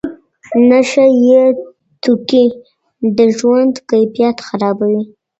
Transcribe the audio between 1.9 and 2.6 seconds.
توکي